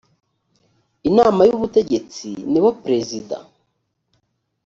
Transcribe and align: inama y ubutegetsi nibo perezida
inama 1.09 1.41
y 1.49 1.53
ubutegetsi 1.57 2.27
nibo 2.51 2.69
perezida 2.83 3.37